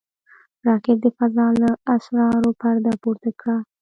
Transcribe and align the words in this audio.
راکټ 0.65 0.97
د 1.03 1.05
فضا 1.17 1.47
له 1.61 1.69
اسرارو 1.93 2.49
پرده 2.59 2.93
پورته 3.01 3.29
کړه 3.39 3.55